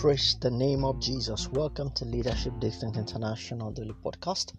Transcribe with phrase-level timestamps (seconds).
[0.00, 1.46] Praise the name of Jesus.
[1.50, 4.54] Welcome to Leadership Distinct International Daily Podcast.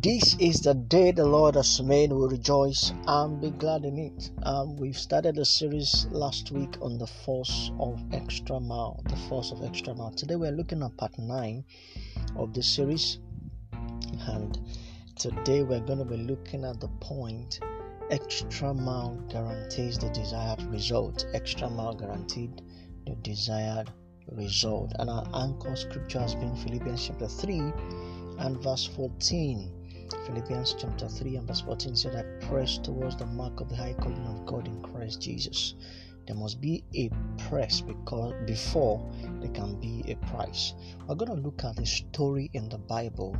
[0.00, 2.10] This is the day the Lord has made.
[2.10, 4.32] We rejoice and be glad in it.
[4.42, 9.00] Um, we've started a series last week on the force of extra mile.
[9.08, 10.10] The force of extra mile.
[10.10, 11.64] Today we're looking at part nine
[12.34, 13.20] of the series,
[14.26, 14.58] and
[15.14, 17.60] today we're going to be looking at the point
[18.10, 21.24] extra mile guarantees the desired result.
[21.32, 22.60] Extra mile guaranteed
[23.06, 23.92] the desired
[24.32, 24.92] result.
[24.98, 27.72] And our anchor scripture has been Philippians chapter 3
[28.38, 29.72] and verse 14.
[30.26, 33.94] Philippians chapter 3 and verse 14 said, I press towards the mark of the high
[33.94, 35.74] calling of God in Christ Jesus.
[36.26, 37.10] There must be a
[37.48, 39.08] press because before
[39.40, 40.74] there can be a price.
[41.06, 43.36] We're going to look at a story in the Bible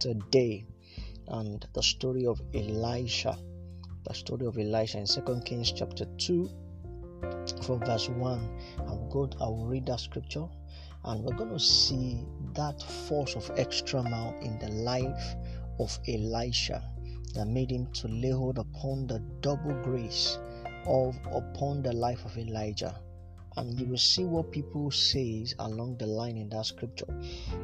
[0.00, 0.66] today
[1.28, 3.38] and the story of Elisha.
[4.06, 6.50] The story of Elisha in 2 Kings chapter 2
[7.64, 8.60] from verse 1.
[8.88, 9.34] I'm good.
[9.40, 10.46] I will read that scripture
[11.04, 15.34] and we're going to see that force of extra mile in the life
[15.78, 16.82] of Elisha
[17.34, 20.38] that made him to lay hold upon the double grace
[20.86, 22.94] of upon the life of Elijah.
[23.56, 27.06] And you will see what people says along the line in that scripture.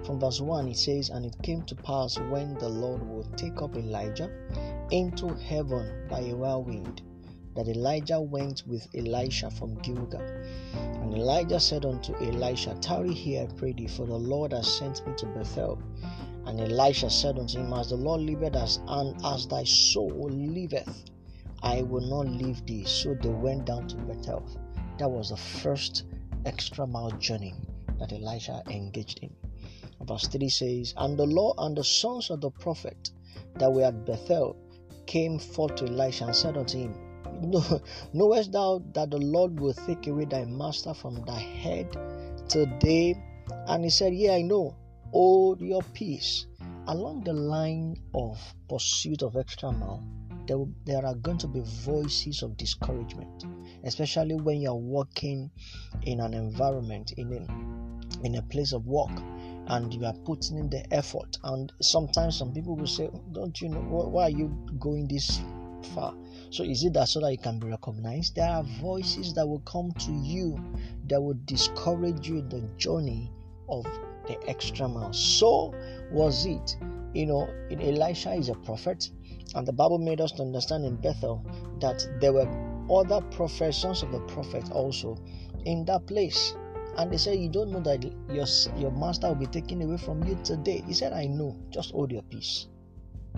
[0.05, 3.61] From verse 1 it says, And it came to pass when the Lord would take
[3.61, 4.31] up Elijah
[4.91, 7.03] into heaven by a whirlwind
[7.55, 10.21] that Elijah went with Elisha from Gilgal.
[10.73, 15.07] And Elijah said unto Elisha, Tarry here, I pray thee, for the Lord has sent
[15.07, 15.83] me to Bethel.
[16.47, 21.05] And Elisha said unto him, As the Lord liveth, as, and as thy soul liveth,
[21.63, 22.85] I will not leave thee.
[22.85, 24.49] So they went down to Bethel.
[24.99, 26.05] That was the first
[26.47, 27.55] extra mile journey
[27.99, 29.35] that Elisha engaged in.
[30.03, 33.11] Verse 3 says, And the Lord and the sons of the prophet
[33.57, 34.57] that were at Bethel
[35.07, 36.95] came forth to Elisha and said unto him,
[37.47, 37.81] know,
[38.13, 41.97] knowest thou that the Lord will take away thy master from thy head
[42.49, 43.15] today?
[43.67, 44.77] And he said, Yeah, I know.
[45.13, 46.47] Hold your peace.
[46.87, 50.05] Along the line of pursuit of extra mile,
[50.47, 53.45] there, there are going to be voices of discouragement,
[53.85, 55.51] especially when you're working
[56.03, 59.11] in an environment, in a, in a place of work
[59.67, 63.69] and you are putting in the effort and sometimes some people will say don't you
[63.69, 64.49] know why are you
[64.81, 65.41] going this
[65.95, 66.13] far
[66.51, 68.35] so is it that so that you can be recognized?
[68.35, 70.59] There are voices that will come to you
[71.07, 73.31] that will discourage you in the journey
[73.69, 73.85] of
[74.27, 75.13] the extra mile.
[75.13, 75.73] So
[76.11, 76.77] was it.
[77.15, 79.11] You know, in Elisha is a prophet,
[79.55, 81.45] and the Bible made us to understand in Bethel
[81.81, 82.49] that there were
[82.91, 85.19] other prophets, sons of the prophet also
[85.65, 86.57] in that place.
[86.97, 88.47] And they said, You don't know that your,
[88.77, 90.83] your master will be taken away from you today.
[90.85, 92.67] He said, I know, just hold your peace.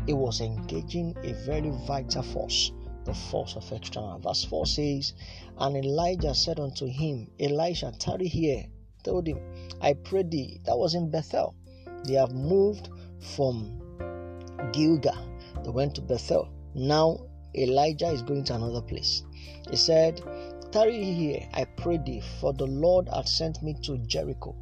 [0.06, 2.72] It was engaging a very vital force
[3.04, 4.18] the force of extra.
[4.18, 5.14] Verse 4 says,
[5.58, 8.66] And Elijah said unto him, Elisha, tarry here.
[9.02, 9.40] Told him,
[9.80, 10.60] I pray thee.
[10.64, 11.54] That was in Bethel.
[12.04, 12.88] They have moved
[13.34, 13.80] from
[14.72, 15.16] Gilgal.
[15.64, 16.48] They went to Bethel.
[16.74, 17.18] Now
[17.54, 19.22] Elijah is going to another place.
[19.68, 20.22] He said,
[20.70, 24.54] Tarry here, I pray thee, for the Lord hath sent me to Jericho.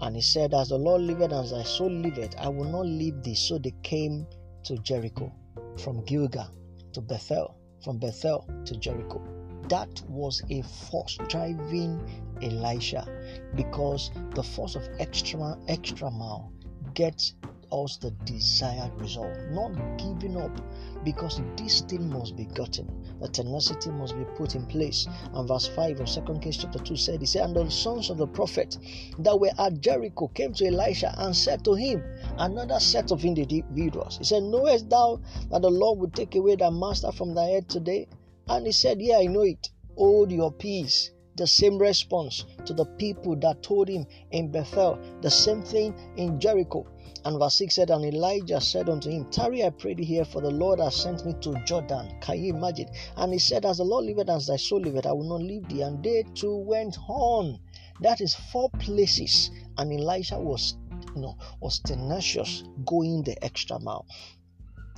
[0.00, 3.22] And he said, As the Lord liveth, as thy soul liveth, I will not leave
[3.22, 3.34] thee.
[3.34, 4.26] So they came
[4.64, 5.32] to Jericho
[5.78, 6.50] from Gilgal
[6.94, 9.22] to Bethel, from Bethel to Jericho.
[9.68, 12.00] That was a force driving
[12.42, 13.06] Elisha
[13.54, 16.52] because the force of extra extra mile
[16.94, 17.34] gets
[17.82, 20.60] us the desired result, not giving up
[21.04, 22.88] because this thing must be gotten.
[23.20, 25.06] The tenacity must be put in place.
[25.32, 28.18] And verse 5 of 2 Kings chapter 2 said, He said, And the sons of
[28.18, 28.78] the prophet
[29.18, 32.02] that were at Jericho came to Elisha and said to him,
[32.38, 34.18] Another set of individuals.
[34.18, 35.20] He said, Knowest thou
[35.50, 38.08] that the Lord will take away thy master from thy head today?
[38.48, 39.70] And he said, Yeah, I know it.
[39.96, 45.30] Hold your peace the same response to the people that told him in Bethel, the
[45.30, 46.86] same thing in Jericho.
[47.24, 50.42] And verse 6 said, And Elijah said unto him, Tarry, I pray thee here, for
[50.42, 52.18] the Lord has sent me to Jordan.
[52.20, 52.88] Can you imagine?
[53.16, 55.66] And he said, As the Lord liveth, as thy soul liveth, I will not leave
[55.68, 55.82] thee.
[55.82, 57.58] And they too went on.
[58.00, 59.50] That is four places.
[59.78, 60.76] And Elijah was,
[61.14, 64.06] you know, was tenacious, going the extra mile.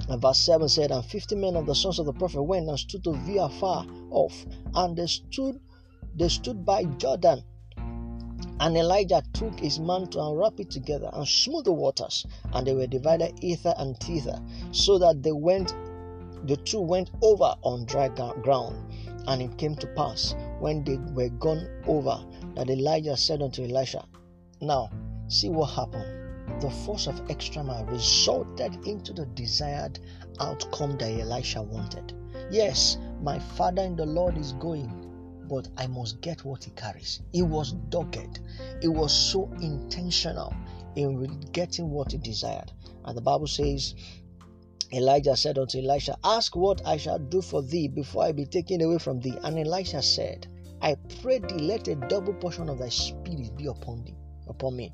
[0.09, 2.79] And verse 7 said, And fifty men of the sons of the prophet went and
[2.79, 5.61] stood to view afar off, and they stood
[6.17, 7.43] they stood by Jordan
[8.59, 12.25] and Elijah took his mantle and wrapped it together and smoothed the waters,
[12.55, 14.41] and they were divided hither and thither,
[14.73, 15.75] so that they went,
[16.47, 18.93] the two went over on dry ground.
[19.29, 22.25] And it came to pass when they were gone over
[22.55, 24.05] that Elijah said unto Elisha,
[24.61, 24.91] Now
[25.29, 26.61] see what happened.
[26.63, 29.99] The force of extra mile resulted into the desired
[30.41, 32.15] outcome that Elisha wanted.
[32.51, 35.06] Yes, my father in the Lord is going
[35.49, 37.21] but I must get what he carries.
[37.33, 38.41] He was dogged,
[38.81, 40.55] he was so intentional
[40.97, 42.73] in getting what he desired.
[43.05, 43.95] And the Bible says,
[44.93, 48.81] Elijah said unto Elisha, Ask what I shall do for thee before I be taken
[48.81, 49.37] away from thee.
[49.43, 50.47] And Elisha said,
[50.81, 54.17] I pray thee, let a double portion of thy spirit be upon thee,
[54.47, 54.93] upon me.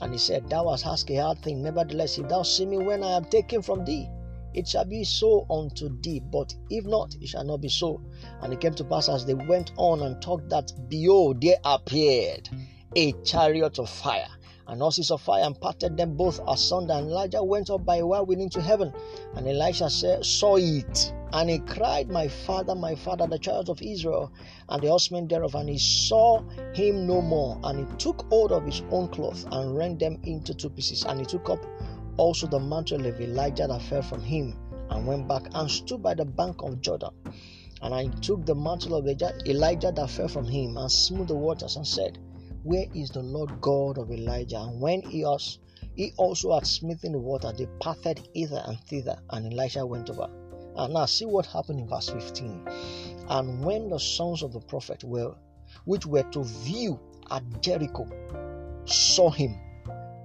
[0.00, 1.62] And he said, Thou hast asked a hard thing.
[1.62, 4.08] Nevertheless, if thou see me when I am taken from thee,
[4.54, 6.20] it shall be so unto thee.
[6.20, 8.00] But if not, it shall not be so.
[8.42, 12.48] And it came to pass as they went on and talked that, behold, there appeared
[12.96, 14.28] a chariot of fire
[14.70, 16.94] and horses of fire and parted them both asunder.
[16.94, 18.92] And Elijah went up by a whirlwind into heaven.
[19.34, 21.12] And Elisha said, saw it.
[21.32, 24.32] And he cried, My father, my father, the child of Israel,
[24.68, 25.56] and the horsemen thereof.
[25.56, 26.42] And he saw
[26.72, 27.58] him no more.
[27.64, 31.04] And he took hold of his own cloth and rent them into two pieces.
[31.04, 31.64] And he took up
[32.16, 34.56] also the mantle of Elijah that fell from him
[34.90, 37.10] and went back and stood by the bank of Jordan.
[37.82, 41.76] And I took the mantle of Elijah that fell from him and smote the waters
[41.76, 42.18] and said,
[42.62, 44.60] where is the Lord God of Elijah?
[44.60, 45.58] And when he, was,
[45.94, 50.28] he also had smitten the water, they parted hither and thither, and Elisha went over.
[50.76, 52.68] And now see what happened in verse 15.
[53.30, 55.34] And when the sons of the prophet were,
[55.86, 58.06] which were to view at Jericho,
[58.84, 59.58] saw him,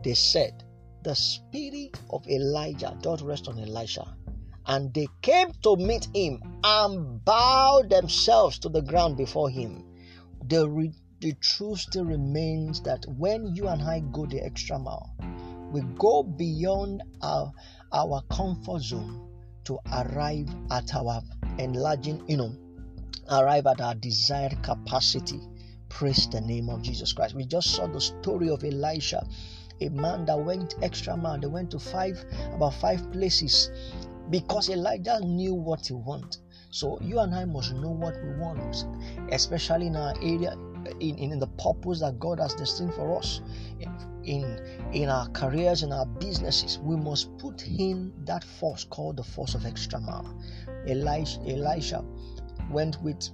[0.03, 0.64] they said,
[1.05, 4.17] The spirit of Elijah doth rest on Elisha.
[4.65, 9.85] And they came to meet him and bowed themselves to the ground before him.
[10.43, 10.65] They
[11.19, 15.13] the truth still remains that when you and I go the extra mile,
[15.71, 17.53] we go beyond our,
[17.93, 19.29] our comfort zone
[19.65, 21.21] to arrive at our
[21.59, 22.55] enlarging, you know,
[23.29, 25.39] arrive at our desired capacity.
[25.87, 27.35] Praise the name of Jesus Christ.
[27.35, 29.23] We just saw the story of Elisha,
[29.81, 31.39] a man that went extra mile.
[31.39, 32.23] They went to five,
[32.53, 33.71] about five places
[34.29, 36.37] because Elijah knew what he wanted.
[36.69, 38.85] So you and I must know what we want,
[39.31, 40.57] especially in our area,
[40.99, 43.41] in, in the purpose that God has destined for us
[44.25, 44.43] in
[44.91, 49.55] in our careers in our businesses we must put in that force called the force
[49.55, 50.41] of extra mile
[50.87, 52.03] Elisha, Elisha
[52.71, 53.29] went with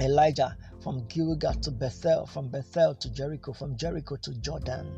[0.00, 4.92] Elijah from Gilgal to Bethel from Bethel to Jericho from Jericho to Jordan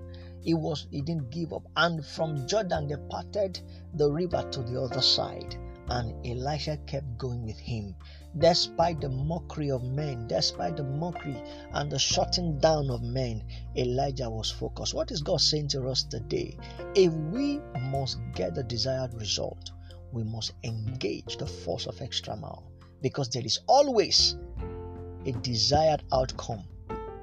[0.47, 3.61] he was he didn't give up and from Jordan they parted
[3.95, 5.57] the river to the other side
[5.89, 7.95] and Elisha kept going with him
[8.39, 13.43] Despite the mockery of men, despite the mockery and the shutting down of men,
[13.75, 14.93] Elijah was focused.
[14.93, 16.59] What is God saying to us today?
[16.95, 19.71] If we must get the desired result,
[20.13, 22.71] we must engage the force of extra mile
[23.01, 24.37] because there is always
[25.25, 26.65] a desired outcome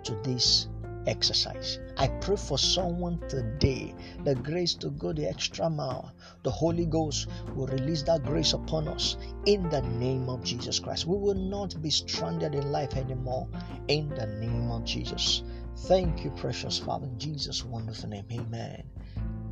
[0.04, 0.68] to this
[1.08, 1.80] exercise.
[1.98, 6.14] I pray for someone today the grace to go the extra mile.
[6.44, 11.06] The Holy Ghost will release that grace upon us in the name of Jesus Christ.
[11.06, 13.48] We will not be stranded in life anymore
[13.88, 15.44] in the name of Jesus.
[15.76, 18.26] Thank you, precious Father, in Jesus' wonderful name.
[18.32, 18.84] Amen.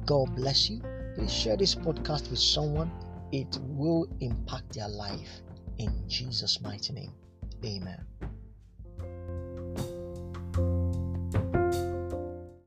[0.05, 0.81] God bless you.
[1.15, 2.91] Please share this podcast with someone,
[3.31, 5.41] it will impact their life
[5.77, 7.11] in Jesus' mighty name.
[7.65, 8.05] Amen.